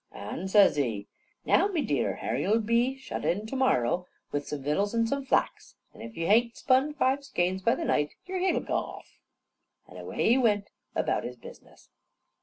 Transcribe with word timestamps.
An' 0.11 0.47
says 0.47 0.77
he, 0.77 1.05
"Now, 1.45 1.67
me 1.67 1.83
dear, 1.83 2.15
hare 2.15 2.35
you'll 2.35 2.59
be 2.59 2.97
shut 2.97 3.23
in 3.23 3.45
to 3.45 3.55
morrow 3.55 4.07
with 4.31 4.47
some 4.47 4.63
vittles 4.63 4.95
and 4.95 5.07
some 5.07 5.23
flax, 5.27 5.75
and 5.93 6.01
if 6.01 6.17
you 6.17 6.25
hain't 6.25 6.57
spun 6.57 6.95
five 6.95 7.23
skeins 7.23 7.61
by 7.61 7.75
the 7.75 7.85
night, 7.85 8.15
yar 8.25 8.39
hid'll 8.39 8.61
goo 8.61 8.73
off." 8.73 9.19
An' 9.87 9.97
awa' 9.97 10.15
he 10.15 10.39
went 10.39 10.71
about 10.95 11.23
his 11.23 11.35
business. 11.35 11.91